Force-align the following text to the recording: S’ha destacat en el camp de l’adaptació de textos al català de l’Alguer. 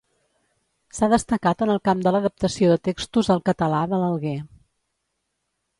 S’ha 0.99 1.09
destacat 1.11 1.61
en 1.65 1.73
el 1.73 1.81
camp 1.89 2.01
de 2.07 2.15
l’adaptació 2.15 2.71
de 2.73 2.81
textos 2.89 3.31
al 3.35 3.45
català 3.53 3.87
de 3.95 4.01
l’Alguer. 4.05 4.37